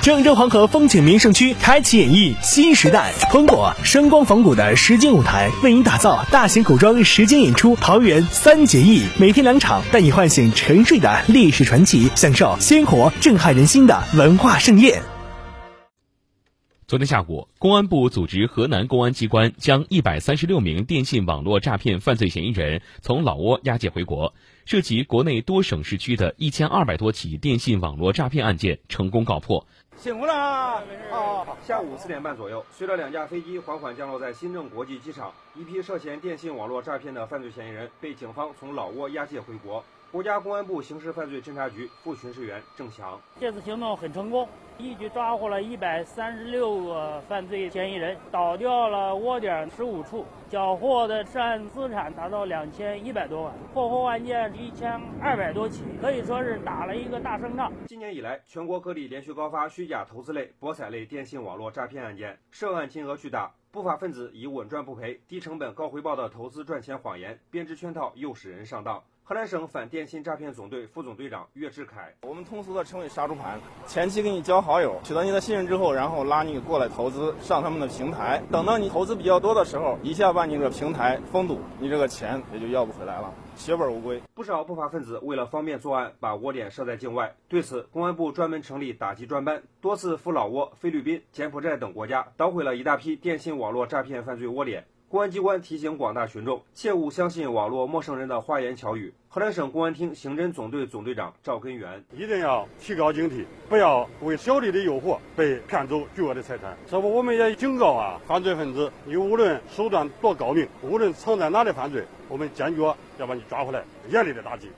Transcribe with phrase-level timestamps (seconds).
[0.00, 15.02] 郑州黄河风景名胜区开启演绎新时代，通过声光仿古的实景舞台，为您打造大型古装实景演出《桃园三结义》，每天两场，带你唤醒沉睡的历史传奇，享受鲜活震撼人心的文化盛宴。
[16.86, 24.32] 昨天下午，公安部组织河南公安机关将一百三十六名电信网络诈骗犯罪嫌疑人从老挝押解回国，
[24.68, 29.66] 涉及国内多省市区的一千二百多起电信网络诈骗案件成功告破。
[29.96, 30.82] 辛苦了啊！
[31.10, 39.82] 哦，下午四点半左右，随着两架飞机缓缓降落在新郑国际机场，一批涉嫌电信网络诈骗的犯罪嫌疑人被警方从老挝押解回国。
[40.10, 44.48] 国家公安部刑事犯罪侦查局副巡视员郑强，这次行动很成功，
[44.78, 57.70] 一举抓获了一百三十六个犯罪嫌疑人，倒掉了窝点十五处，缴获的涉案资产达到两千一百多万，破获案件一千二百多起，可以说是打了一个大胜仗。
[57.86, 69.02] 今年以来，全国各地连续高发虚假投资类、博彩类电信网络诈骗案件，涉案金额巨大，不法分子以稳赚不赔、低成本高回报的投资赚钱谎言编织圈套，诱使人上当。
[69.28, 84.18] 河南省反电信诈骗总队副总队长岳志凯，我们通俗的称为杀猪盘，前期给你交好友，取得你的信任之后，然后拉你过来投资，上他们的平台，等到你投资比较多的时候，一下把你这个平台封堵，你这个钱也就要不回来了，血本无归。
[84.34, 87.36] 不少不法分子为了方便作案，把窝点设在境外。
[87.48, 94.86] 对此，公安部专门成立打击专班，多次赴老挝、菲律宾、柬埔寨等国家，捣毁了一大批电信网络诈骗犯罪窝点。
[95.10, 99.10] 公安机关提醒广大群众，切勿相信网络陌生人的花言巧语。
[99.26, 106.76] 河南省公安厅刑侦总队总队长赵根源，一定要提高警惕，不要为小利的诱惑被骗走巨额的财产。
[106.86, 114.68] 这不，我们也警告啊，犯罪分子，你无论手段多高明，无论藏在哪里犯罪，我们坚决要把你抓回来，严厉的打击。